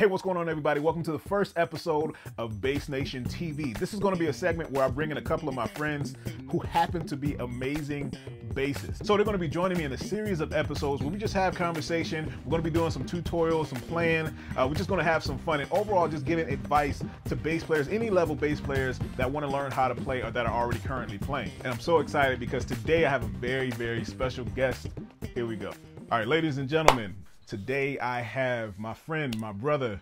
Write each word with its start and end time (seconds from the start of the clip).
Hey, 0.00 0.06
what's 0.06 0.22
going 0.22 0.38
on, 0.38 0.48
everybody? 0.48 0.80
Welcome 0.80 1.02
to 1.02 1.12
the 1.12 1.18
first 1.18 1.58
episode 1.58 2.14
of 2.38 2.58
Bass 2.62 2.88
Nation 2.88 3.22
TV. 3.22 3.76
This 3.76 3.92
is 3.92 4.00
going 4.00 4.14
to 4.14 4.18
be 4.18 4.28
a 4.28 4.32
segment 4.32 4.70
where 4.70 4.82
I 4.82 4.88
bring 4.88 5.10
in 5.10 5.18
a 5.18 5.20
couple 5.20 5.46
of 5.46 5.54
my 5.54 5.66
friends 5.66 6.14
who 6.50 6.58
happen 6.60 7.06
to 7.06 7.18
be 7.18 7.34
amazing 7.34 8.10
bassists. 8.54 9.04
So 9.04 9.16
they're 9.16 9.26
going 9.26 9.36
to 9.36 9.38
be 9.38 9.46
joining 9.46 9.76
me 9.76 9.84
in 9.84 9.92
a 9.92 9.98
series 9.98 10.40
of 10.40 10.54
episodes 10.54 11.02
where 11.02 11.12
we 11.12 11.18
just 11.18 11.34
have 11.34 11.54
conversation. 11.54 12.32
We're 12.46 12.50
going 12.52 12.62
to 12.62 12.70
be 12.70 12.74
doing 12.74 12.90
some 12.90 13.04
tutorials, 13.04 13.66
some 13.66 13.80
playing. 13.80 14.34
Uh, 14.56 14.66
we're 14.66 14.74
just 14.74 14.88
going 14.88 15.00
to 15.00 15.04
have 15.04 15.22
some 15.22 15.36
fun 15.36 15.60
and 15.60 15.70
overall 15.70 16.08
just 16.08 16.24
giving 16.24 16.50
advice 16.50 17.02
to 17.26 17.36
bass 17.36 17.62
players, 17.62 17.86
any 17.88 18.08
level 18.08 18.34
bass 18.34 18.58
players 18.58 18.98
that 19.18 19.30
want 19.30 19.44
to 19.44 19.52
learn 19.52 19.70
how 19.70 19.86
to 19.86 19.94
play 19.94 20.22
or 20.22 20.30
that 20.30 20.46
are 20.46 20.62
already 20.62 20.78
currently 20.78 21.18
playing. 21.18 21.50
And 21.58 21.74
I'm 21.74 21.80
so 21.80 21.98
excited 21.98 22.40
because 22.40 22.64
today 22.64 23.04
I 23.04 23.10
have 23.10 23.22
a 23.22 23.28
very, 23.36 23.68
very 23.72 24.04
special 24.06 24.46
guest. 24.46 24.86
Here 25.34 25.44
we 25.44 25.56
go. 25.56 25.74
All 26.10 26.18
right, 26.18 26.26
ladies 26.26 26.56
and 26.56 26.70
gentlemen, 26.70 27.14
Today 27.46 27.98
I 27.98 28.20
have 28.20 28.78
my 28.78 28.94
friend, 28.94 29.38
my 29.38 29.52
brother, 29.52 30.00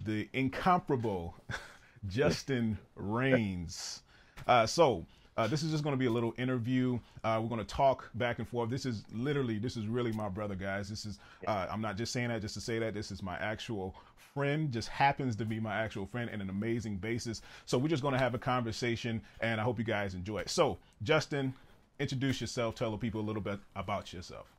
the 0.00 0.28
incomparable 0.32 1.34
Justin 2.08 2.78
Rains. 2.96 4.02
Uh, 4.46 4.66
so 4.66 5.04
uh, 5.36 5.46
this 5.46 5.62
is 5.62 5.70
just 5.70 5.82
going 5.82 5.92
to 5.92 5.98
be 5.98 6.06
a 6.06 6.10
little 6.10 6.32
interview. 6.38 6.98
Uh, 7.22 7.38
we're 7.42 7.48
going 7.48 7.60
to 7.60 7.66
talk 7.66 8.08
back 8.14 8.38
and 8.38 8.48
forth. 8.48 8.70
This 8.70 8.86
is 8.86 9.04
literally, 9.12 9.58
this 9.58 9.76
is 9.76 9.86
really 9.86 10.12
my 10.12 10.28
brother, 10.28 10.54
guys. 10.54 10.88
This 10.88 11.04
is, 11.04 11.18
uh, 11.46 11.66
I'm 11.70 11.80
not 11.80 11.96
just 11.96 12.12
saying 12.12 12.28
that 12.28 12.40
just 12.40 12.54
to 12.54 12.60
say 12.60 12.78
that. 12.78 12.94
This 12.94 13.10
is 13.10 13.22
my 13.22 13.36
actual 13.36 13.94
friend, 14.34 14.72
just 14.72 14.88
happens 14.88 15.36
to 15.36 15.44
be 15.44 15.60
my 15.60 15.74
actual 15.74 16.06
friend 16.06 16.30
and 16.32 16.40
an 16.40 16.50
amazing 16.50 16.96
basis. 16.96 17.42
So 17.66 17.78
we're 17.78 17.88
just 17.88 18.02
going 18.02 18.14
to 18.14 18.18
have 18.18 18.34
a 18.34 18.38
conversation 18.38 19.22
and 19.40 19.60
I 19.60 19.64
hope 19.64 19.78
you 19.78 19.84
guys 19.84 20.14
enjoy 20.14 20.38
it. 20.38 20.50
So, 20.50 20.78
Justin, 21.02 21.54
introduce 21.98 22.40
yourself. 22.40 22.74
Tell 22.74 22.90
the 22.90 22.96
people 22.96 23.20
a 23.20 23.26
little 23.26 23.42
bit 23.42 23.58
about 23.76 24.12
yourself. 24.12 24.53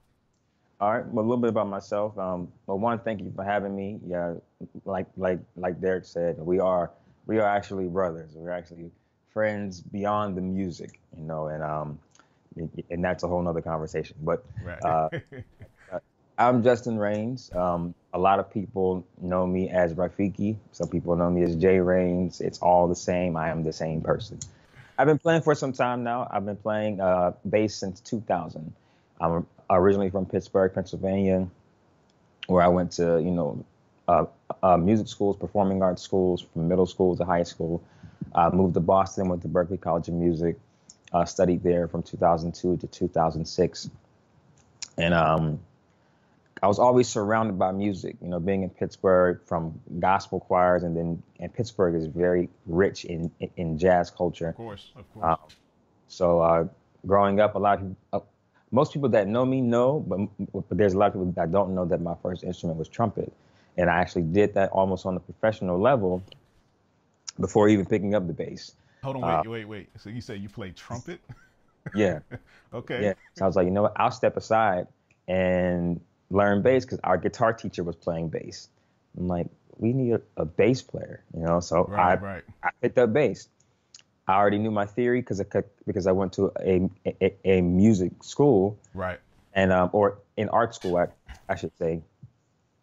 All 0.81 0.91
right, 0.93 1.05
well, 1.07 1.23
a 1.23 1.27
little 1.27 1.41
bit 1.41 1.49
about 1.49 1.69
myself. 1.69 2.17
Um, 2.17 2.49
well, 2.67 2.77
one, 2.77 2.99
thank 2.99 3.21
you 3.21 3.31
for 3.33 3.45
having 3.45 3.75
me. 3.75 3.99
Yeah, 4.05 4.33
like 4.83 5.07
like 5.15 5.39
like 5.55 5.79
Derek 5.79 6.05
said, 6.05 6.37
we 6.37 6.59
are 6.59 6.91
we 7.27 7.39
are 7.39 7.47
actually 7.47 7.87
brothers. 7.87 8.31
We're 8.33 8.51
actually 8.51 8.91
friends 9.31 9.81
beyond 9.81 10.35
the 10.35 10.41
music, 10.41 10.99
you 11.17 11.23
know, 11.23 11.47
and 11.47 11.63
um, 11.63 11.99
and 12.89 13.03
that's 13.03 13.23
a 13.23 13.27
whole 13.27 13.41
nother 13.41 13.61
conversation. 13.61 14.17
But 14.21 14.43
right. 14.61 14.83
uh, 14.83 15.09
I'm 16.37 16.63
Justin 16.63 16.97
Rains. 16.97 17.53
Um, 17.55 17.95
a 18.13 18.19
lot 18.19 18.39
of 18.39 18.51
people 18.51 19.07
know 19.21 19.47
me 19.47 19.69
as 19.69 19.93
Rafiki. 19.93 20.57
Some 20.73 20.89
people 20.89 21.15
know 21.15 21.29
me 21.29 21.43
as 21.43 21.55
Jay 21.55 21.79
Rains. 21.79 22.41
It's 22.41 22.59
all 22.59 22.89
the 22.89 22.95
same. 22.95 23.37
I 23.37 23.49
am 23.49 23.63
the 23.63 23.71
same 23.71 24.01
person. 24.01 24.39
I've 24.97 25.07
been 25.07 25.19
playing 25.19 25.41
for 25.41 25.55
some 25.55 25.71
time 25.71 26.03
now. 26.03 26.27
I've 26.29 26.45
been 26.45 26.57
playing 26.57 26.99
uh, 26.99 27.33
bass 27.49 27.75
since 27.75 28.01
2000. 28.01 28.73
I'm 29.19 29.45
originally 29.69 30.09
from 30.09 30.25
Pittsburgh, 30.25 30.73
Pennsylvania, 30.73 31.47
where 32.47 32.63
I 32.63 32.67
went 32.67 32.91
to, 32.93 33.21
you 33.21 33.31
know, 33.31 33.65
uh, 34.07 34.25
uh, 34.61 34.77
music 34.77 35.07
schools, 35.07 35.37
performing 35.37 35.81
arts 35.81 36.01
schools, 36.01 36.45
from 36.53 36.67
middle 36.67 36.85
school 36.85 37.15
to 37.17 37.25
high 37.25 37.43
school. 37.43 37.83
I 38.33 38.49
moved 38.49 38.73
to 38.75 38.79
Boston, 38.79 39.29
went 39.29 39.41
to 39.43 39.47
Berklee 39.47 39.79
College 39.79 40.09
of 40.09 40.13
Music, 40.13 40.57
uh, 41.13 41.25
studied 41.25 41.63
there 41.63 41.87
from 41.87 42.03
2002 42.03 42.77
to 42.77 42.87
2006. 42.87 43.89
And 44.97 45.13
um, 45.13 45.59
I 46.61 46.67
was 46.67 46.79
always 46.79 47.07
surrounded 47.07 47.57
by 47.57 47.71
music, 47.71 48.15
you 48.21 48.27
know, 48.27 48.39
being 48.39 48.63
in 48.63 48.69
Pittsburgh 48.69 49.39
from 49.45 49.79
gospel 49.99 50.39
choirs, 50.39 50.83
and 50.83 50.95
then 50.95 51.21
and 51.39 51.53
Pittsburgh 51.53 51.95
is 51.95 52.07
very 52.07 52.49
rich 52.65 53.05
in 53.05 53.29
in 53.57 53.77
jazz 53.77 54.09
culture. 54.09 54.49
Of 54.49 54.55
course, 54.55 54.91
of 54.95 55.13
course. 55.13 55.25
Um, 55.25 55.37
so 56.07 56.39
uh, 56.39 56.67
growing 57.05 57.39
up, 57.39 57.55
a 57.55 57.59
lot 57.59 57.81
of 57.81 57.95
uh, 58.13 58.19
most 58.75 58.91
people 58.91 59.07
that 59.09 59.27
know 59.27 59.45
me 59.45 59.61
know, 59.61 60.03
but, 60.05 60.19
but 60.67 60.77
there's 60.77 60.93
a 60.93 60.97
lot 60.97 61.07
of 61.07 61.13
people 61.13 61.31
that 61.31 61.49
don't 61.49 61.73
know 61.73 61.85
that 61.85 62.01
my 62.01 62.15
first 62.21 62.43
instrument 62.43 62.77
was 62.77 62.89
trumpet. 62.89 63.31
And 63.77 63.89
I 63.89 63.99
actually 63.99 64.23
did 64.23 64.53
that 64.55 64.69
almost 64.71 65.05
on 65.05 65.15
a 65.15 65.19
professional 65.19 65.79
level 65.79 66.21
before 67.39 67.69
even 67.69 67.85
picking 67.85 68.15
up 68.15 68.27
the 68.27 68.33
bass. 68.33 68.73
Hold 69.03 69.17
on, 69.17 69.21
wait, 69.21 69.33
uh, 69.33 69.49
wait, 69.49 69.65
wait. 69.65 69.89
So 69.97 70.09
you 70.09 70.19
say 70.19 70.35
you 70.35 70.49
play 70.49 70.71
trumpet? 70.71 71.19
Yeah. 71.93 72.21
okay. 72.73 73.03
Yeah. 73.03 73.13
So 73.35 73.45
I 73.45 73.47
was 73.47 73.55
like, 73.55 73.65
you 73.65 73.71
know 73.71 73.83
what? 73.83 73.93
I'll 73.95 74.09
step 74.09 74.37
aside 74.37 74.87
and 75.27 76.01
learn 76.31 76.63
bass 76.63 76.83
because 76.83 76.99
our 77.03 77.15
guitar 77.15 77.53
teacher 77.53 77.83
was 77.83 77.95
playing 77.95 78.29
bass. 78.29 78.69
I'm 79.15 79.27
like, 79.27 79.45
we 79.77 79.93
need 79.93 80.13
a, 80.13 80.21
a 80.35 80.45
bass 80.45 80.81
player, 80.81 81.23
you 81.37 81.43
know? 81.43 81.59
So 81.59 81.83
right, 81.83 82.17
I, 82.17 82.23
right. 82.23 82.43
I 82.63 82.69
picked 82.81 82.97
up 82.97 83.13
bass. 83.13 83.49
I 84.27 84.35
already 84.35 84.57
knew 84.57 84.71
my 84.71 84.85
theory 84.85 85.21
because 85.21 85.39
I 85.39 85.45
because 85.85 86.07
I 86.07 86.11
went 86.11 86.33
to 86.33 86.51
a, 86.59 86.89
a, 87.05 87.35
a 87.45 87.61
music 87.61 88.23
school, 88.23 88.79
right? 88.93 89.19
And 89.53 89.71
um, 89.71 89.89
or 89.93 90.19
in 90.35 90.49
art 90.49 90.73
school, 90.73 90.97
I, 90.97 91.07
I 91.47 91.55
should 91.55 91.75
say. 91.77 92.01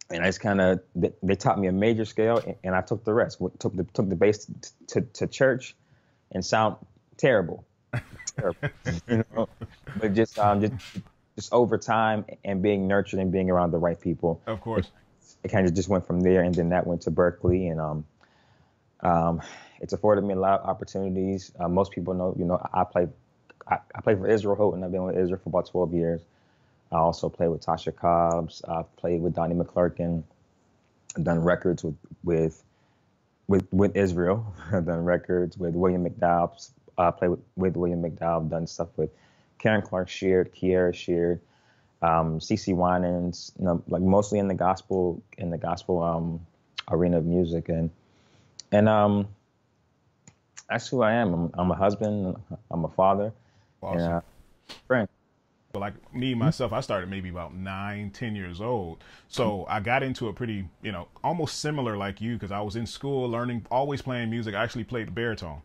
And 0.09 0.23
I 0.23 0.27
just 0.27 0.41
kind 0.41 0.61
of 0.61 0.79
they, 0.95 1.11
they, 1.23 1.35
taught 1.35 1.59
me 1.59 1.67
a 1.67 1.71
major 1.71 2.05
scale, 2.05 2.37
and, 2.37 2.55
and 2.63 2.75
I 2.75 2.81
took 2.81 3.03
the 3.03 3.13
rest. 3.13 3.39
Took 3.59 3.75
the 3.75 3.83
took 3.83 4.09
the 4.09 4.15
bass 4.15 4.45
to, 4.45 4.51
to, 4.87 5.01
to 5.01 5.27
church, 5.27 5.75
and 6.31 6.45
sound 6.45 6.77
terrible, 7.17 7.65
terrible, 8.35 8.59
you 9.07 9.23
know. 9.35 9.49
But 9.97 10.13
just 10.13 10.37
um 10.39 10.61
just 10.61 10.73
just 11.35 11.51
over 11.51 11.77
time 11.77 12.25
and 12.45 12.61
being 12.61 12.87
nurtured 12.87 13.19
and 13.19 13.31
being 13.31 13.49
around 13.49 13.71
the 13.71 13.79
right 13.79 13.99
people. 13.99 14.41
Of 14.45 14.61
course. 14.61 14.85
It, 14.85 14.91
it 15.45 15.47
kind 15.49 15.67
of 15.67 15.73
just 15.73 15.89
went 15.89 16.05
from 16.05 16.21
there, 16.21 16.41
and 16.41 16.53
then 16.53 16.69
that 16.69 16.85
went 16.85 17.01
to 17.03 17.11
Berklee, 17.11 17.69
and 17.71 17.81
um 17.81 18.05
um 19.01 19.41
it's 19.83 19.91
afforded 19.91 20.23
me 20.23 20.33
a 20.33 20.39
lot 20.39 20.61
of 20.61 20.69
opportunities. 20.69 21.51
Uh, 21.59 21.67
most 21.67 21.91
people 21.91 22.13
know, 22.13 22.33
you 22.39 22.45
know, 22.45 22.57
I 22.73 22.85
play, 22.85 23.09
I, 23.67 23.79
I 23.93 23.99
play 23.99 24.15
for 24.15 24.27
Israel 24.27 24.55
Houghton. 24.55 24.81
I've 24.81 24.93
been 24.93 25.03
with 25.03 25.17
Israel 25.17 25.41
for 25.43 25.49
about 25.49 25.69
12 25.69 25.93
years. 25.93 26.21
I 26.93 26.95
also 26.95 27.27
play 27.27 27.49
with 27.49 27.65
Tasha 27.65 27.93
Cobbs. 27.93 28.61
I've 28.65 28.95
played 28.95 29.21
with 29.21 29.35
Donnie 29.35 29.55
McClurkin. 29.55 30.23
I've 31.17 31.23
done 31.25 31.43
records 31.43 31.83
with 31.83 31.97
with 32.23 32.63
with, 33.47 33.67
with 33.73 33.97
Israel. 33.97 34.53
I've 34.71 34.85
done 34.85 35.03
records 35.03 35.57
with 35.57 35.75
William 35.75 36.05
McDowell. 36.05 36.69
I 36.97 37.07
uh, 37.07 37.11
played 37.11 37.29
with, 37.31 37.41
with 37.57 37.75
William 37.75 38.01
McDowell. 38.01 38.45
I've 38.45 38.49
done 38.49 38.67
stuff 38.67 38.87
with 38.95 39.09
Karen 39.59 39.81
Clark 39.81 40.07
Sheard, 40.07 40.53
Kierra 40.53 40.93
Sheard, 40.93 41.41
um, 42.01 42.39
CeCe 42.39 42.73
Winans, 42.73 43.51
you 43.59 43.65
know, 43.65 43.83
like 43.89 44.01
mostly 44.01 44.39
in 44.39 44.47
the 44.47 44.53
gospel 44.53 45.21
in 45.37 45.49
the 45.49 45.57
gospel 45.57 46.01
um, 46.01 46.39
arena 46.89 47.17
of 47.17 47.25
music 47.25 47.67
and 47.67 47.89
and 48.71 48.87
um 48.87 49.27
that's 50.69 50.87
who 50.87 51.01
I 51.01 51.13
am. 51.13 51.33
I'm, 51.33 51.51
I'm 51.55 51.71
a 51.71 51.75
husband. 51.75 52.35
I'm 52.71 52.85
a 52.85 52.89
father. 52.89 53.33
Awesome. 53.81 54.01
And, 54.01 54.13
uh, 54.13 54.21
friend. 54.87 55.07
But 55.73 55.79
like 55.79 56.13
me 56.13 56.35
myself, 56.35 56.71
I 56.71 56.81
started 56.81 57.09
maybe 57.09 57.29
about 57.29 57.55
nine, 57.55 58.11
ten 58.11 58.35
years 58.35 58.61
old. 58.61 59.03
So 59.27 59.65
I 59.67 59.79
got 59.79 60.03
into 60.03 60.27
a 60.27 60.33
pretty, 60.33 60.69
you 60.83 60.91
know, 60.91 61.07
almost 61.23 61.59
similar 61.59 61.97
like 61.97 62.21
you 62.21 62.33
because 62.33 62.51
I 62.51 62.61
was 62.61 62.75
in 62.75 62.85
school 62.85 63.27
learning, 63.27 63.65
always 63.71 64.01
playing 64.01 64.29
music. 64.29 64.53
I 64.53 64.63
actually 64.63 64.83
played 64.83 65.07
the 65.07 65.11
baritone. 65.11 65.63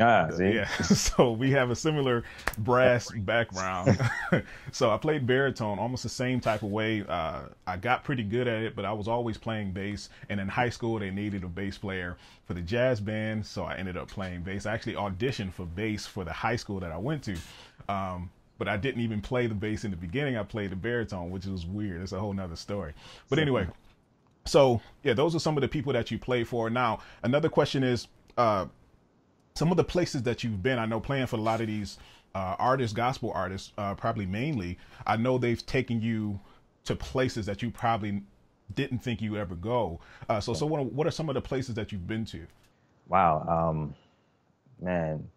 Ah, 0.00 0.30
see? 0.30 0.54
Yeah. 0.54 0.68
so 0.82 1.32
we 1.32 1.50
have 1.50 1.70
a 1.70 1.76
similar 1.76 2.24
brass 2.58 3.10
background. 3.10 3.98
so 4.72 4.90
I 4.90 4.96
played 4.96 5.26
baritone 5.26 5.78
almost 5.78 6.02
the 6.02 6.08
same 6.08 6.40
type 6.40 6.62
of 6.62 6.70
way. 6.70 7.04
Uh, 7.06 7.42
I 7.66 7.76
got 7.76 8.02
pretty 8.02 8.22
good 8.22 8.48
at 8.48 8.62
it, 8.62 8.74
but 8.74 8.84
I 8.84 8.92
was 8.92 9.08
always 9.08 9.36
playing 9.36 9.72
bass. 9.72 10.08
And 10.30 10.40
in 10.40 10.48
high 10.48 10.70
school, 10.70 10.98
they 10.98 11.10
needed 11.10 11.44
a 11.44 11.48
bass 11.48 11.76
player 11.76 12.16
for 12.46 12.54
the 12.54 12.62
jazz 12.62 13.00
band. 13.00 13.44
So 13.44 13.64
I 13.64 13.76
ended 13.76 13.96
up 13.96 14.08
playing 14.08 14.42
bass. 14.42 14.64
I 14.64 14.72
actually 14.72 14.94
auditioned 14.94 15.52
for 15.52 15.66
bass 15.66 16.06
for 16.06 16.24
the 16.24 16.32
high 16.32 16.56
school 16.56 16.80
that 16.80 16.92
I 16.92 16.98
went 16.98 17.22
to. 17.24 17.36
Um, 17.88 18.30
but 18.58 18.68
I 18.68 18.76
didn't 18.76 19.02
even 19.02 19.20
play 19.20 19.46
the 19.46 19.54
bass 19.54 19.84
in 19.84 19.90
the 19.90 19.96
beginning. 19.96 20.36
I 20.36 20.42
played 20.42 20.70
the 20.70 20.76
baritone, 20.76 21.30
which 21.30 21.46
was 21.46 21.64
weird. 21.66 22.02
It's 22.02 22.12
a 22.12 22.20
whole 22.20 22.34
nother 22.34 22.56
story. 22.56 22.92
But 23.30 23.38
anyway, 23.38 23.66
so 24.44 24.80
yeah, 25.02 25.14
those 25.14 25.34
are 25.34 25.38
some 25.38 25.56
of 25.56 25.62
the 25.62 25.68
people 25.68 25.92
that 25.94 26.10
you 26.10 26.18
play 26.18 26.44
for. 26.44 26.68
Now, 26.68 27.00
another 27.22 27.48
question 27.48 27.82
is, 27.82 28.06
uh, 28.36 28.66
some 29.60 29.70
of 29.70 29.76
the 29.76 29.84
places 29.84 30.22
that 30.22 30.42
you've 30.42 30.62
been, 30.62 30.78
I 30.78 30.86
know 30.86 31.00
playing 31.00 31.26
for 31.26 31.36
a 31.36 31.40
lot 31.40 31.60
of 31.60 31.66
these 31.66 31.98
uh, 32.34 32.56
artists, 32.58 32.96
gospel 32.96 33.30
artists, 33.34 33.72
uh, 33.76 33.94
probably 33.94 34.24
mainly, 34.24 34.78
I 35.06 35.18
know 35.18 35.36
they've 35.36 35.64
taken 35.66 36.00
you 36.00 36.40
to 36.86 36.96
places 36.96 37.44
that 37.44 37.60
you 37.60 37.70
probably 37.70 38.22
didn't 38.74 39.00
think 39.00 39.20
you 39.20 39.36
ever 39.36 39.54
go. 39.54 40.00
Uh, 40.30 40.40
so, 40.40 40.54
so 40.54 40.64
what, 40.64 40.82
what 40.86 41.06
are 41.06 41.10
some 41.10 41.28
of 41.28 41.34
the 41.34 41.42
places 41.42 41.74
that 41.74 41.92
you've 41.92 42.06
been 42.06 42.24
to? 42.24 42.46
Wow, 43.08 43.44
um, 43.46 43.94
man, 44.80 45.28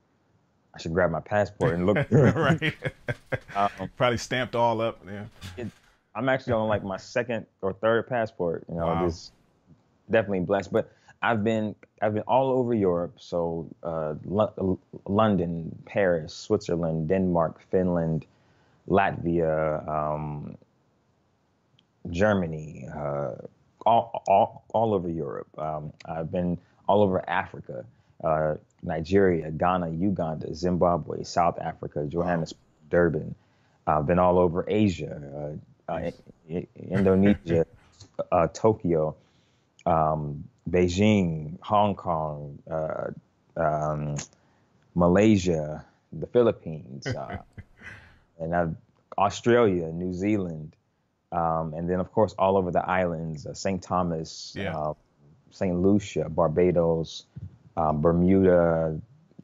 I 0.74 0.80
should 0.80 0.94
grab 0.94 1.12
my 1.12 1.20
passport 1.20 1.74
and 1.74 1.86
look. 1.86 2.08
through. 2.08 2.32
right, 2.32 2.74
um, 3.58 3.90
probably 3.98 4.18
stamped 4.18 4.56
all 4.56 4.80
up. 4.80 5.02
Yeah, 5.06 5.26
it, 5.58 5.68
I'm 6.16 6.30
actually 6.30 6.54
on 6.54 6.70
like 6.70 6.86
my 6.86 6.96
second 6.96 7.46
or 7.62 7.74
third 7.74 8.08
passport. 8.08 8.64
You 8.70 8.76
know, 8.76 8.86
wow. 8.86 9.06
just 9.06 9.34
definitely 10.10 10.46
blessed. 10.46 10.72
But 10.72 10.90
I've 11.24 11.44
been 11.44 11.74
I've 12.02 12.14
been 12.14 12.24
all 12.24 12.52
over 12.52 12.74
Europe, 12.74 13.16
so 13.18 13.68
uh, 13.82 14.16
L- 14.30 14.80
London, 15.08 15.74
Paris, 15.86 16.34
Switzerland, 16.34 17.08
Denmark, 17.08 17.62
Finland, 17.72 18.26
Latvia, 18.90 19.88
um, 19.88 20.58
Germany, 22.10 22.90
uh, 22.94 23.36
all, 23.86 24.24
all 24.28 24.66
all 24.74 24.94
over 24.94 25.10
Europe. 25.10 25.48
Um, 25.58 25.94
I've 26.06 26.30
been 26.30 26.58
all 26.90 27.02
over 27.02 27.28
Africa, 27.30 27.86
uh, 28.22 28.56
Nigeria, 28.84 29.50
Ghana, 29.50 29.92
Uganda, 29.92 30.54
Zimbabwe, 30.54 31.24
South 31.24 31.58
Africa, 31.58 32.06
Johannesburg, 32.06 32.60
Durban. 32.90 33.34
I've 33.88 34.06
been 34.06 34.20
all 34.20 34.38
over 34.40 34.66
Asia, 34.68 35.58
uh, 35.88 35.92
uh, 35.94 36.12
Indonesia, 36.76 37.66
uh, 38.32 38.48
Tokyo 38.54 39.16
um, 39.86 40.44
Beijing, 40.70 41.58
Hong 41.62 41.96
Kong, 41.96 42.60
uh, 42.70 43.12
um, 43.58 44.16
Malaysia, 44.96 45.86
the 46.12 46.28
Philippines, 46.28 47.08
uh, 47.08 47.38
and 48.40 48.56
I've, 48.56 48.76
Australia, 49.18 49.88
New 49.92 50.14
Zealand, 50.14 50.76
um, 51.32 51.74
and 51.74 51.90
then 51.90 52.00
of 52.00 52.12
course 52.12 52.34
all 52.38 52.58
over 52.58 52.72
the 52.72 52.84
islands, 52.88 53.46
uh, 53.46 53.54
St. 53.54 53.82
Thomas, 53.82 54.54
Yeah. 54.56 54.76
uh, 54.78 54.94
St. 55.52 55.76
Lucia, 55.80 56.30
Barbados, 56.30 57.26
um, 57.78 58.02
Bermuda, 58.02 59.00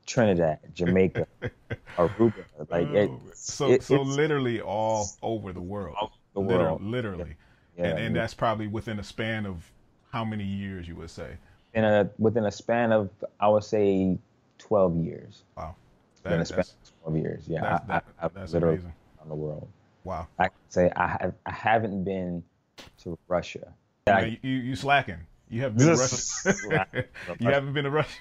Trinidad, 0.07 0.59
Jamaica, 0.73 1.27
Aruba. 1.97 2.43
Like 2.69 2.87
Oh, 2.87 3.21
it's, 3.29 3.53
so 3.53 3.71
it- 3.71 3.83
so 3.83 4.01
literally 4.01 4.59
all 4.61 5.07
over 5.21 5.53
the 5.53 5.61
world. 5.61 5.95
the 6.33 6.41
world. 6.41 6.81
Literally. 6.83 7.35
Yeah, 7.77 7.85
and, 7.89 7.99
and 7.99 8.15
yeah. 8.15 8.21
that's 8.21 8.33
probably 8.33 8.67
within 8.67 8.99
a 8.99 9.03
span 9.03 9.45
of 9.45 9.71
how 10.11 10.23
many 10.25 10.43
years 10.43 10.87
you 10.87 10.95
would 10.95 11.09
say? 11.09 11.37
in 11.73 11.83
a 11.83 12.09
within 12.17 12.45
a 12.45 12.51
span 12.51 12.91
of 12.91 13.09
I 13.39 13.47
would 13.47 13.63
say 13.63 14.17
12 14.57 14.97
years. 14.97 15.43
Wow. 15.55 15.75
That- 16.23 16.39
a 16.39 16.45
span 16.45 16.57
that's 16.57 16.71
of 16.71 17.03
12 17.03 17.17
years. 17.17 17.43
Yeah, 17.47 17.61
that's, 17.61 17.87
that- 17.87 18.05
I, 18.19 18.25
I've 18.25 18.33
that's 18.33 18.53
literally 18.53 18.75
amazing. 18.75 18.93
on 19.21 19.29
the 19.29 19.35
world. 19.35 19.67
Wow. 20.03 20.27
I 20.37 20.45
can 20.45 20.57
say 20.69 20.91
I 20.95 21.07
have 21.07 21.33
I 21.45 21.51
haven't 21.51 22.03
been 22.03 22.43
to 23.03 23.17
Russia. 23.27 23.73
I, 24.07 24.21
you, 24.25 24.37
you 24.41 24.57
you 24.57 24.75
slacking. 24.75 25.17
You 25.49 25.61
haven't 25.61 25.77
been 25.77 25.87
to 25.87 25.95
Russia. 25.95 27.07
you 27.39 27.49
haven't 27.49 27.73
been 27.73 27.83
to 27.83 27.89
Russia. 27.89 28.19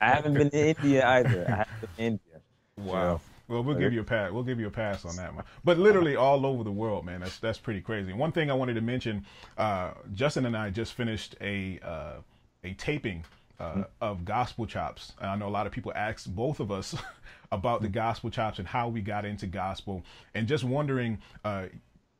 I 0.00 0.08
haven't 0.08 0.34
been 0.34 0.50
to 0.50 0.68
India 0.68 1.06
either. 1.06 1.44
I 1.48 1.56
haven't 1.56 1.80
been 1.80 1.88
to 1.96 2.02
India. 2.02 2.40
Wow. 2.76 3.20
Well, 3.48 3.62
we'll 3.62 3.76
give 3.76 3.92
you 3.92 4.00
a 4.00 4.04
pass. 4.04 4.32
We'll 4.32 4.44
give 4.44 4.60
you 4.60 4.66
a 4.66 4.70
pass 4.70 5.04
on 5.04 5.16
that 5.16 5.34
one. 5.34 5.44
But 5.64 5.78
literally 5.78 6.16
all 6.16 6.46
over 6.46 6.64
the 6.64 6.72
world, 6.72 7.04
man. 7.04 7.20
That's 7.20 7.38
that's 7.38 7.58
pretty 7.58 7.80
crazy. 7.80 8.12
One 8.12 8.32
thing 8.32 8.50
I 8.50 8.54
wanted 8.54 8.74
to 8.74 8.80
mention, 8.80 9.26
uh, 9.58 9.92
Justin 10.14 10.46
and 10.46 10.56
I 10.56 10.70
just 10.70 10.94
finished 10.94 11.36
a 11.40 11.78
uh, 11.82 12.12
a 12.64 12.74
taping 12.74 13.24
uh, 13.60 13.84
of 14.00 14.24
Gospel 14.24 14.66
Chops. 14.66 15.12
And 15.20 15.30
I 15.30 15.36
know 15.36 15.48
a 15.48 15.50
lot 15.50 15.66
of 15.66 15.72
people 15.72 15.92
ask 15.94 16.26
both 16.26 16.60
of 16.60 16.70
us 16.70 16.94
about 17.52 17.82
the 17.82 17.88
Gospel 17.88 18.30
Chops 18.30 18.58
and 18.58 18.66
how 18.66 18.88
we 18.88 19.00
got 19.00 19.24
into 19.24 19.46
gospel, 19.46 20.02
and 20.34 20.46
just 20.46 20.64
wondering. 20.64 21.18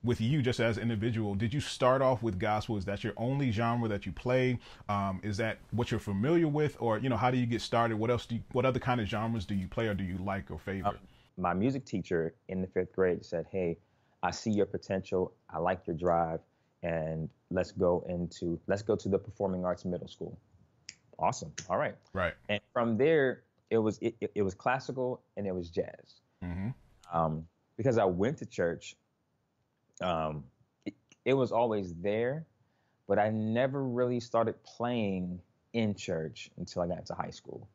With 0.05 0.21
you, 0.21 0.43
just 0.43 0.59
as 0.59 0.79
an 0.79 0.83
individual, 0.83 1.37
did 1.37 1.55
you 1.55 1.61
start 1.61 2.03
off 2.03 2.23
with 2.23 2.39
gospel? 2.39 2.77
Is 2.77 2.85
that 2.87 3.05
your 3.05 3.13
only 3.17 3.53
genre 3.53 3.89
that 3.89 4.05
you 4.05 4.11
play? 4.11 4.59
Um, 4.89 5.21
is 5.23 5.37
that 5.37 5.59
what 5.71 5.93
you're 5.93 6.01
familiar 6.01 6.49
with, 6.49 6.77
or 6.81 6.99
you 6.99 7.09
know, 7.09 7.17
how 7.17 7.31
do 7.31 7.39
you 7.39 7.47
get 7.47 7.61
started? 7.61 7.97
What 7.97 8.11
else 8.11 8.27
do 8.27 8.35
you, 8.37 8.41
what 8.51 8.65
other 8.65 8.81
kind 8.81 9.01
of 9.01 9.07
genres 9.07 9.45
do 9.45 9.55
you 9.55 9.69
play, 9.69 9.87
or 9.87 9.95
do 9.95 10.03
you 10.03 10.19
like 10.19 10.51
or 10.51 10.59
favor? 10.59 10.99
My 11.39 11.55
music 11.55 11.85
teacher 11.85 12.35
in 12.49 12.61
the 12.61 12.67
fifth 12.67 12.93
grade 12.93 13.25
said, 13.25 13.47
"Hey, 13.51 13.79
I 14.25 14.33
see 14.33 14.51
your 14.51 14.67
potential. 14.67 15.33
I 15.49 15.59
like 15.59 15.87
your 15.87 15.97
drive, 15.97 16.41
and 16.83 17.29
let's 17.51 17.71
go 17.71 18.05
into 18.09 18.59
let's 18.67 18.83
go 18.83 18.97
to 18.97 19.09
the 19.09 19.19
performing 19.19 19.65
arts 19.65 19.85
middle 19.85 20.09
school." 20.09 20.37
Awesome. 21.19 21.53
All 21.71 21.79
right. 21.79 21.95
right. 22.13 22.35
and 22.49 22.61
from 22.73 22.97
there 22.97 23.43
it 23.73 23.79
was 23.79 23.99
it, 24.03 24.15
it, 24.35 24.43
was 24.43 24.55
classical 24.55 25.23
and 25.37 25.47
it 25.47 25.55
was 25.55 25.71
jazz 25.71 26.21
hmm 26.43 26.69
um, 27.13 27.47
because 27.77 27.99
i 27.99 28.05
went 28.05 28.37
to 28.39 28.47
church 28.47 28.97
um, 30.01 30.45
it, 30.87 30.95
it 31.25 31.35
was 31.35 31.53
always 31.53 31.95
there 31.97 32.47
but 33.09 33.19
i 33.19 33.29
never 33.31 33.85
really 33.85 34.21
started 34.21 34.55
playing 34.65 35.41
in 35.73 35.95
church 35.95 36.51
until 36.57 36.83
i 36.83 36.87
got 36.87 36.99
into 36.99 37.15
high 37.15 37.31
school 37.31 37.69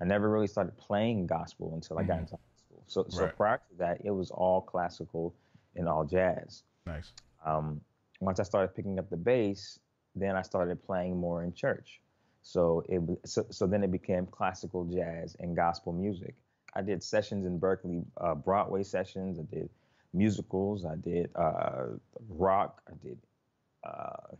i 0.00 0.04
never 0.04 0.28
really 0.30 0.46
started 0.46 0.76
playing 0.76 1.26
gospel 1.26 1.72
until 1.74 1.98
i 1.98 2.02
got 2.02 2.16
Mhm. 2.16 2.20
into 2.20 2.32
high 2.34 2.56
school 2.56 2.82
so, 2.86 3.06
so 3.08 3.24
Right. 3.24 3.36
prior 3.36 3.56
to 3.70 3.76
that 3.78 4.00
it 4.04 4.10
was 4.10 4.30
all 4.30 4.60
classical 4.60 5.34
and 5.76 5.88
all 5.88 6.04
jazz 6.04 6.62
Nice. 6.86 7.12
um, 7.44 7.80
once 8.20 8.38
I 8.38 8.44
started 8.44 8.74
picking 8.74 8.98
up 9.00 9.10
the 9.10 9.16
bass, 9.16 9.80
then 10.14 10.36
I 10.36 10.42
started 10.42 10.82
playing 10.84 11.16
more 11.16 11.42
in 11.42 11.52
church. 11.52 12.00
So 12.42 12.84
it 12.88 13.00
so, 13.28 13.44
so 13.50 13.66
then 13.66 13.82
it 13.82 13.90
became 13.90 14.26
classical 14.26 14.84
jazz 14.84 15.36
and 15.40 15.56
gospel 15.56 15.92
music. 15.92 16.34
I 16.74 16.82
did 16.82 17.02
sessions 17.02 17.46
in 17.46 17.58
Berklee, 17.58 18.04
uh, 18.20 18.34
Broadway 18.36 18.82
sessions. 18.84 19.38
I 19.38 19.42
did 19.52 19.68
musicals. 20.12 20.84
I 20.84 20.96
did 20.96 21.30
uh, 21.34 21.86
rock. 22.28 22.82
I 22.88 22.92
did 23.04 23.18
uh, 23.84 24.36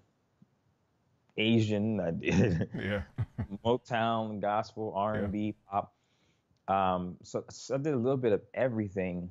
Asian. 1.37 2.01
I 2.01 2.11
did 2.11 2.69
Yeah. 2.75 3.03
Motown, 3.65 4.41
gospel, 4.41 4.93
R 4.97 5.15
and 5.15 5.33
B, 5.33 5.55
pop. 5.71 5.93
Um, 6.69 7.17
so, 7.23 7.45
so 7.51 7.75
I 7.75 7.79
did 7.79 7.95
a 7.95 7.97
little 7.97 8.17
bit 8.17 8.33
of 8.33 8.43
everything, 8.55 9.31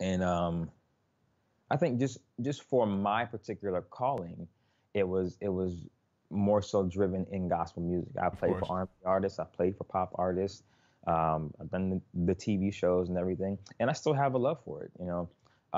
and 0.00 0.22
um, 0.22 0.70
I 1.70 1.76
think 1.76 2.00
just 2.00 2.18
just 2.42 2.62
for 2.64 2.86
my 2.86 3.24
particular 3.24 3.82
calling, 3.82 4.48
it 4.94 5.06
was 5.06 5.36
it 5.40 5.48
was 5.48 5.84
more 6.30 6.60
so 6.60 6.82
driven 6.82 7.26
in 7.30 7.48
gospel 7.48 7.82
music. 7.82 8.12
I 8.20 8.28
played 8.28 8.58
for 8.58 8.70
R 8.70 8.80
and 8.80 8.88
B 8.88 9.06
artists. 9.06 9.38
I 9.38 9.44
played 9.44 9.76
for 9.76 9.84
pop 9.84 10.12
artists. 10.16 10.62
Um, 11.08 11.54
I've 11.60 11.70
done 11.70 11.90
the, 11.90 12.00
the 12.26 12.34
TV 12.34 12.72
shows 12.72 13.08
and 13.08 13.16
everything, 13.18 13.58
and 13.80 13.88
I 13.88 13.92
still 13.94 14.12
have 14.14 14.34
a 14.34 14.38
love 14.38 14.58
for 14.64 14.82
it. 14.84 14.90
You 15.00 15.06
know, 15.06 15.28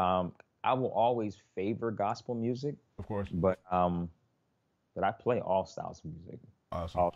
um, 0.01 0.33
I 0.65 0.75
will 0.75 0.91
always 0.93 1.37
favor 1.55 1.91
gospel 1.91 2.35
music, 2.35 2.75
Of 2.99 3.07
course. 3.07 3.29
but 3.33 3.61
um, 3.71 4.09
but 4.95 5.05
I 5.05 5.13
play 5.13 5.41
all 5.41 5.65
styles 5.67 6.01
of 6.05 6.11
music. 6.13 6.41
Awesome. 6.73 7.01
all- 7.01 7.15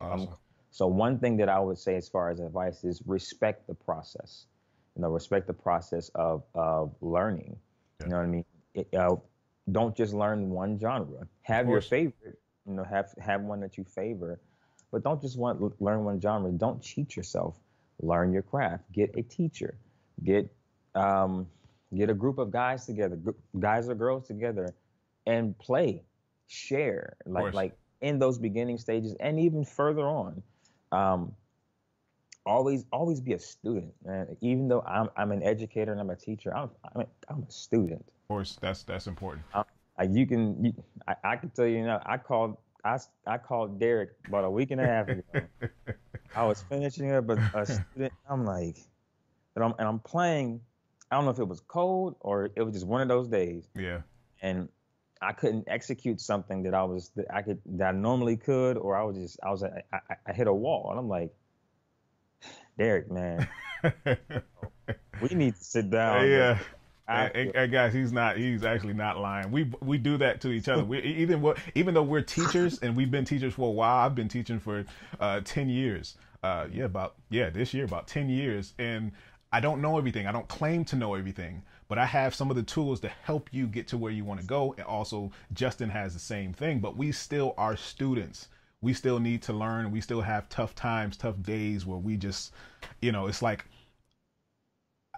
um, 0.00 0.10
Awesome. 0.20 0.34
so 0.70 0.86
one 0.86 1.18
thing 1.18 1.36
that 1.38 1.48
I 1.48 1.58
would 1.58 1.78
say 1.78 1.96
as 1.96 2.08
far 2.08 2.30
as 2.30 2.40
advice 2.40 2.84
is 2.84 3.02
respect 3.06 3.66
the 3.66 3.74
process. 3.74 4.46
You 4.94 5.02
know, 5.02 5.08
respect 5.10 5.46
the 5.46 5.54
process 5.54 6.10
of 6.14 6.44
of 6.54 6.94
learning. 7.00 7.56
Yeah. 8.00 8.06
You 8.06 8.10
know 8.10 8.16
what 8.18 8.22
I 8.24 8.26
mean? 8.26 8.44
It, 8.74 8.94
uh, 8.94 9.16
don't 9.72 9.96
just 9.96 10.12
learn 10.14 10.50
one 10.50 10.78
genre. 10.78 11.26
Have 11.42 11.68
your 11.68 11.80
favorite. 11.80 12.38
You 12.66 12.74
know, 12.74 12.84
have 12.84 13.12
have 13.18 13.42
one 13.42 13.60
that 13.60 13.76
you 13.78 13.84
favor, 13.84 14.40
but 14.90 15.02
don't 15.02 15.20
just 15.20 15.38
want 15.38 15.60
learn 15.80 16.04
one 16.04 16.20
genre. 16.20 16.50
Don't 16.50 16.82
cheat 16.82 17.16
yourself. 17.16 17.56
Learn 18.00 18.32
your 18.32 18.42
craft. 18.42 18.84
Get 18.92 19.10
a 19.16 19.22
teacher. 19.22 19.76
Get 20.24 20.50
um, 20.94 21.46
get 21.94 22.10
a 22.10 22.14
group 22.14 22.38
of 22.38 22.50
guys 22.50 22.86
together, 22.86 23.16
gr- 23.16 23.30
guys 23.58 23.88
or 23.88 23.94
girls 23.94 24.26
together, 24.26 24.74
and 25.26 25.58
play, 25.58 26.02
share. 26.46 27.16
Like 27.26 27.54
like 27.54 27.78
in 28.00 28.18
those 28.18 28.38
beginning 28.38 28.78
stages, 28.78 29.14
and 29.20 29.40
even 29.40 29.64
further 29.64 30.06
on. 30.06 30.42
Um, 30.90 31.34
always 32.46 32.84
always 32.92 33.20
be 33.20 33.34
a 33.34 33.38
student, 33.38 33.92
man. 34.04 34.36
Even 34.40 34.68
though 34.68 34.82
I'm 34.82 35.10
I'm 35.16 35.32
an 35.32 35.42
educator 35.42 35.92
and 35.92 36.00
I'm 36.00 36.10
a 36.10 36.16
teacher, 36.16 36.56
I'm 36.56 36.70
I'm 36.94 37.02
a, 37.02 37.06
I'm 37.28 37.44
a 37.46 37.50
student. 37.50 38.04
Of 38.06 38.28
course. 38.28 38.58
That's 38.60 38.82
that's 38.82 39.06
important. 39.06 39.44
Like 39.98 40.10
you 40.12 40.26
can, 40.26 40.64
you, 40.64 40.72
I, 41.06 41.14
I 41.24 41.36
can 41.36 41.50
tell 41.50 41.66
you 41.66 41.82
now. 41.82 42.00
I 42.06 42.18
called, 42.18 42.56
I, 42.88 43.34
I 43.34 43.38
called 43.38 43.78
Derek 43.78 44.10
about 44.26 44.44
a 44.44 44.50
week 44.50 44.70
and 44.70 44.80
a 44.80 44.86
half 44.86 45.08
ago. 45.08 45.22
I 46.34 46.44
was 46.44 46.62
finishing 46.62 47.10
up 47.12 47.28
a, 47.28 47.50
a 47.54 47.66
student. 47.92 48.12
I'm 48.28 48.44
like, 48.44 48.76
and 49.54 49.64
I'm 49.64 49.74
and 49.78 49.86
I'm 49.88 49.98
playing. 50.00 50.60
I 51.10 51.16
don't 51.16 51.24
know 51.24 51.30
if 51.30 51.38
it 51.38 51.48
was 51.48 51.60
cold 51.60 52.16
or 52.20 52.50
it 52.54 52.62
was 52.62 52.74
just 52.74 52.86
one 52.86 53.00
of 53.00 53.08
those 53.08 53.28
days, 53.28 53.66
Yeah. 53.74 54.02
and 54.42 54.68
I 55.22 55.32
couldn't 55.32 55.64
execute 55.66 56.20
something 56.20 56.64
that 56.64 56.74
I 56.74 56.84
was 56.84 57.10
that 57.16 57.26
I 57.32 57.42
could 57.42 57.60
that 57.66 57.88
I 57.88 57.92
normally 57.92 58.36
could, 58.36 58.76
or 58.76 58.96
I 58.96 59.02
was 59.04 59.16
just 59.16 59.38
I 59.42 59.50
was 59.50 59.62
I, 59.62 59.82
I, 59.92 59.98
I 60.26 60.32
hit 60.32 60.46
a 60.46 60.52
wall, 60.54 60.88
and 60.90 60.98
I'm 60.98 61.08
like, 61.08 61.32
Derek, 62.78 63.10
man, 63.10 63.48
we 65.22 65.28
need 65.32 65.56
to 65.56 65.64
sit 65.64 65.90
down. 65.90 66.28
yeah. 66.28 66.58
I 67.08 67.66
guys, 67.66 67.94
he's 67.94 68.12
not. 68.12 68.36
He's 68.36 68.64
actually 68.64 68.94
not 68.94 69.18
lying. 69.18 69.50
We 69.50 69.70
we 69.80 69.98
do 69.98 70.18
that 70.18 70.40
to 70.42 70.50
each 70.50 70.68
other. 70.68 70.84
We 70.84 71.00
even 71.00 71.40
what 71.40 71.58
even 71.74 71.94
though 71.94 72.02
we're 72.02 72.22
teachers 72.22 72.78
and 72.80 72.94
we've 72.96 73.10
been 73.10 73.24
teachers 73.24 73.54
for 73.54 73.68
a 73.68 73.72
while. 73.72 74.04
I've 74.04 74.14
been 74.14 74.28
teaching 74.28 74.60
for 74.60 74.84
uh, 75.18 75.40
ten 75.44 75.68
years. 75.68 76.16
Uh, 76.42 76.66
yeah, 76.72 76.84
about 76.84 77.14
yeah 77.30 77.50
this 77.50 77.74
year 77.74 77.84
about 77.84 78.06
ten 78.06 78.28
years, 78.28 78.74
and 78.78 79.12
I 79.52 79.60
don't 79.60 79.80
know 79.80 79.96
everything. 79.96 80.26
I 80.26 80.32
don't 80.32 80.46
claim 80.48 80.84
to 80.86 80.96
know 80.96 81.14
everything, 81.14 81.62
but 81.88 81.98
I 81.98 82.04
have 82.04 82.34
some 82.34 82.50
of 82.50 82.56
the 82.56 82.62
tools 82.62 83.00
to 83.00 83.08
help 83.08 83.48
you 83.52 83.66
get 83.66 83.88
to 83.88 83.98
where 83.98 84.12
you 84.12 84.24
want 84.24 84.40
to 84.40 84.46
go. 84.46 84.74
And 84.76 84.86
also, 84.86 85.32
Justin 85.54 85.88
has 85.88 86.12
the 86.12 86.20
same 86.20 86.52
thing. 86.52 86.80
But 86.80 86.96
we 86.96 87.12
still 87.12 87.54
are 87.56 87.76
students. 87.76 88.48
We 88.82 88.92
still 88.92 89.18
need 89.18 89.42
to 89.42 89.52
learn. 89.52 89.90
We 89.90 90.00
still 90.00 90.20
have 90.20 90.48
tough 90.48 90.74
times, 90.74 91.16
tough 91.16 91.42
days 91.42 91.86
where 91.86 91.98
we 91.98 92.16
just, 92.16 92.52
you 93.00 93.10
know, 93.10 93.26
it's 93.26 93.42
like 93.42 93.64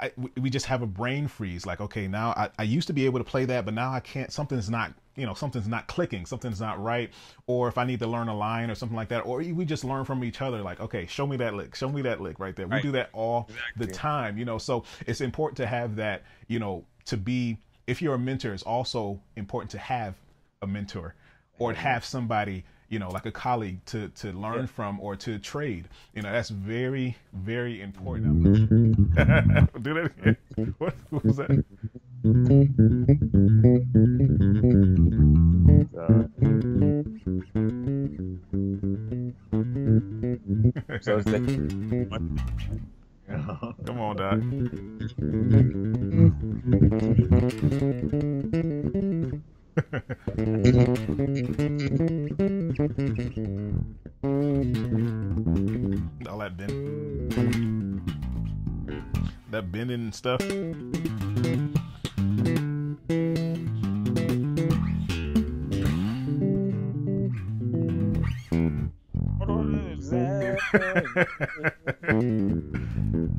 I, 0.01 0.13
we- 0.37 0.51
just 0.51 0.67
have 0.67 0.83
a 0.83 0.87
brain 0.87 1.29
freeze. 1.29 1.67
Like, 1.67 1.81
okay, 1.81 2.09
now 2.09 2.31
I, 2.31 2.51
I 2.59 2.63
used 2.65 2.87
to 2.89 2.93
be 2.93 3.07
able 3.07 3.19
to 3.21 3.25
play 3.25 3.45
that, 3.45 3.65
but 3.65 3.75
now 3.75 3.93
I 3.93 4.01
can't. 4.01 4.33
Something's 4.33 4.69
not, 4.71 4.93
you 5.17 5.27
know, 5.27 5.35
something's 5.35 5.69
not 5.69 5.87
clicking. 5.87 6.27
Something's 6.27 6.61
not 6.61 6.83
right. 6.83 7.11
Or 7.47 7.69
if 7.69 7.79
I 7.79 7.85
need 7.85 8.01
to 8.01 8.07
learn 8.07 8.29
a 8.29 8.37
line 8.37 8.71
or 8.71 8.75
something 8.75 8.97
like 8.97 9.09
that, 9.11 9.21
or 9.27 9.39
we 9.39 9.65
just 9.65 9.85
learn 9.85 10.05
from 10.05 10.25
each 10.25 10.41
other. 10.41 10.63
Like, 10.63 10.81
okay, 10.81 11.07
show 11.07 11.27
me 11.27 11.37
that 11.37 11.55
lick. 11.55 11.75
Show 11.75 11.89
me 11.91 12.03
that 12.03 12.21
lick 12.21 12.39
right 12.41 12.57
there. 12.57 12.67
We 12.67 12.81
do 12.83 12.93
that 12.93 13.11
all 13.13 13.49
the 13.77 13.87
time, 13.95 14.39
you 14.39 14.45
know. 14.45 14.59
So 14.59 14.85
it's 15.07 15.21
important 15.21 15.57
to 15.59 15.67
have 15.67 15.97
that, 15.97 16.23
you 16.49 16.59
know, 16.59 16.85
to 17.07 17.17
be. 17.17 17.59
If 17.87 18.01
you're 18.01 18.15
a 18.15 18.19
mentor, 18.19 18.53
it's 18.55 18.63
also 18.63 19.21
important 19.37 19.71
to 19.73 19.79
have 19.79 20.15
a 20.63 20.67
mentor 20.67 21.15
or 21.59 21.73
to 21.73 21.79
have 21.79 22.05
somebody 22.05 22.65
you 22.91 22.99
know, 22.99 23.09
like 23.09 23.25
a 23.25 23.33
colleague 23.33 23.83
to 23.87 24.09
to 24.09 24.33
learn 24.33 24.61
yeah. 24.61 24.67
from 24.67 25.01
or 25.01 25.17
to 25.17 25.39
trade. 25.39 25.89
You 26.15 26.23
know, 26.23 26.33
that's 26.33 26.51
very 26.51 27.17
very 27.33 27.81
important. 27.81 28.43
Mm-hmm. 28.43 29.79
Do 29.83 29.95
that 29.95 30.13
again. 30.19 30.37
What, 30.79 30.95
what 31.09 31.25
was 31.25 31.37
that? 31.37 31.65
so 41.01 41.17
it's 41.17 41.27
like, 41.27 41.47
Come 43.87 44.01
on, 44.01 44.17
Doc. 44.17 44.41
All 52.81 52.89
that 56.39 56.57
bend, 56.57 58.01
that 59.51 59.71
bending 59.71 60.13
stuff. 60.13 60.41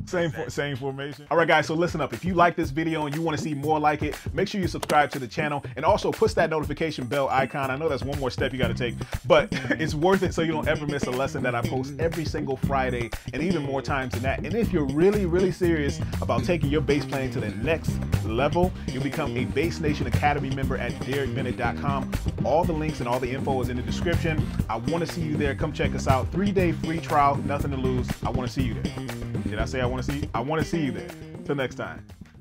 Same 0.05 0.31
for, 0.31 0.49
same 0.49 0.75
formation. 0.75 1.27
All 1.31 1.37
right, 1.37 1.47
guys. 1.47 1.67
So 1.67 1.75
listen 1.75 2.01
up. 2.01 2.13
If 2.13 2.25
you 2.25 2.33
like 2.33 2.55
this 2.55 2.71
video 2.71 3.05
and 3.05 3.15
you 3.15 3.21
want 3.21 3.37
to 3.37 3.43
see 3.43 3.53
more 3.53 3.79
like 3.79 4.01
it, 4.03 4.17
make 4.33 4.47
sure 4.47 4.59
you 4.59 4.67
subscribe 4.67 5.11
to 5.11 5.19
the 5.19 5.27
channel 5.27 5.63
and 5.75 5.85
also 5.85 6.11
push 6.11 6.33
that 6.33 6.49
notification 6.49 7.05
bell 7.05 7.29
icon. 7.29 7.71
I 7.71 7.77
know 7.77 7.87
that's 7.87 8.03
one 8.03 8.19
more 8.19 8.29
step 8.29 8.51
you 8.51 8.59
got 8.59 8.67
to 8.67 8.73
take, 8.73 8.95
but 9.25 9.47
it's 9.71 9.93
worth 9.93 10.23
it 10.23 10.33
so 10.33 10.41
you 10.41 10.51
don't 10.51 10.67
ever 10.67 10.85
miss 10.85 11.03
a 11.03 11.11
lesson 11.11 11.43
that 11.43 11.55
I 11.55 11.61
post 11.61 11.93
every 11.99 12.25
single 12.25 12.57
Friday 12.57 13.09
and 13.33 13.41
even 13.41 13.63
more 13.63 13.81
times 13.81 14.13
than 14.13 14.23
that. 14.23 14.39
And 14.39 14.53
if 14.53 14.73
you're 14.73 14.85
really, 14.85 15.25
really 15.25 15.51
serious 15.51 15.99
about 16.21 16.43
taking 16.43 16.69
your 16.69 16.81
bass 16.81 17.05
playing 17.05 17.31
to 17.31 17.39
the 17.39 17.51
next 17.63 17.91
level, 18.25 18.71
you'll 18.87 19.03
become 19.03 19.35
a 19.37 19.45
Bass 19.45 19.79
Nation 19.79 20.07
Academy 20.07 20.49
member 20.49 20.77
at 20.77 20.91
DerekBennett.com. 20.93 22.11
All 22.43 22.63
the 22.63 22.73
links 22.73 22.99
and 22.99 23.07
all 23.07 23.19
the 23.19 23.31
info 23.31 23.61
is 23.61 23.69
in 23.69 23.77
the 23.77 23.83
description. 23.83 24.45
I 24.69 24.77
want 24.77 25.05
to 25.05 25.11
see 25.11 25.21
you 25.21 25.37
there. 25.37 25.55
Come 25.55 25.73
check 25.73 25.95
us 25.95 26.07
out. 26.07 26.31
Three 26.31 26.51
day 26.51 26.71
free 26.71 26.99
trial, 26.99 27.35
nothing 27.37 27.71
to 27.71 27.77
lose. 27.77 28.07
I 28.23 28.29
want 28.29 28.49
to 28.49 28.53
see 28.53 28.63
you 28.63 28.75
there. 28.75 28.93
Did 29.43 29.59
I 29.59 29.65
say 29.65 29.81
I 29.81 29.85
want 29.85 30.05
to 30.05 30.11
see 30.11 30.19
you? 30.19 30.29
I 30.33 30.39
want 30.39 30.61
to 30.61 30.67
see 30.67 30.85
you 30.85 30.91
there. 30.91 31.09
Till 31.45 31.55
next 31.55 31.75
time. 31.75 32.05